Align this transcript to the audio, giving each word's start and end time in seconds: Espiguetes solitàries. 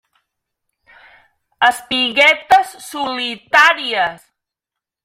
Espiguetes 1.67 2.73
solitàries. 2.87 4.29